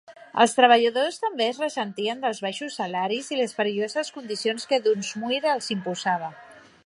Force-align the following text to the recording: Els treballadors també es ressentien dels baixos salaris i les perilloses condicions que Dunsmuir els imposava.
Els 0.43 0.53
treballadors 0.59 1.19
també 1.25 1.45
es 1.49 1.59
ressentien 1.63 2.23
dels 2.23 2.39
baixos 2.45 2.79
salaris 2.81 3.31
i 3.35 3.39
les 3.43 3.55
perilloses 3.59 4.11
condicions 4.17 4.67
que 4.73 4.83
Dunsmuir 4.89 5.43
els 5.55 5.69
imposava. 5.79 6.35